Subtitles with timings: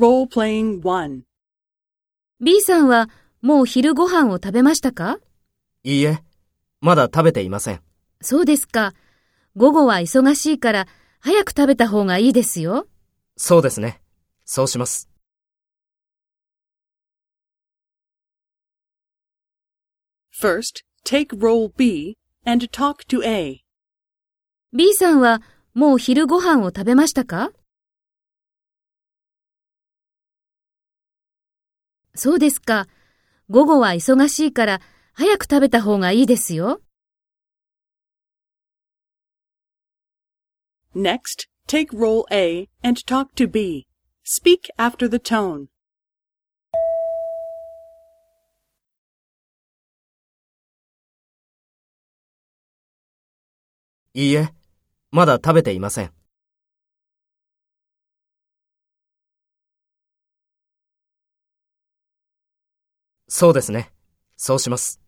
[0.00, 0.06] B
[2.40, 3.10] B さんは
[3.42, 5.18] もう昼ご飯を食べましたか？
[5.84, 6.22] いいえ、
[6.80, 7.82] まだ食べていません。
[8.22, 8.94] そうですか。
[9.56, 10.86] 午後は忙しいから
[11.18, 12.88] 早く食べた方がいいですよ。
[13.36, 14.00] そうですね。
[14.46, 15.10] そうします。
[20.32, 23.60] First, take role B and talk to A.
[24.72, 25.42] B さんは
[25.74, 27.50] もう昼ご飯を食べましたか？
[32.20, 32.86] そうですか。
[33.48, 34.82] 午後は忙しいから
[35.14, 36.82] 早く食べた方がいいですよ。
[40.94, 43.86] Next, take role A and talk to B.
[44.22, 45.68] Speak after the tone.
[54.12, 54.52] いいえ、
[55.10, 56.19] まだ食べていません。
[63.32, 63.92] そうですね。
[64.36, 64.99] そうします。